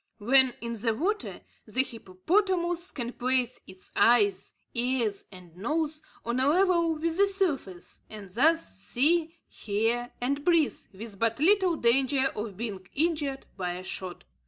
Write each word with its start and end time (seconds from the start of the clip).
When 0.17 0.55
in 0.61 0.81
the 0.81 0.95
water, 0.95 1.41
the 1.67 1.83
hippopotamus 1.83 2.89
can 2.89 3.13
place 3.13 3.61
its 3.67 3.91
eyes, 3.95 4.55
ears, 4.73 5.27
and 5.31 5.55
nose 5.55 6.01
on 6.25 6.39
a 6.39 6.47
level 6.47 6.95
with 6.95 7.17
the 7.17 7.27
surface, 7.27 7.99
and 8.09 8.27
thus 8.31 8.67
see, 8.79 9.35
hear, 9.47 10.11
and 10.19 10.43
breathe, 10.43 10.75
with 10.91 11.19
but 11.19 11.39
little 11.39 11.75
danger 11.75 12.31
of 12.35 12.57
being 12.57 12.87
injured 12.95 13.45
by 13.55 13.73
a 13.73 13.83
shot. 13.83 14.23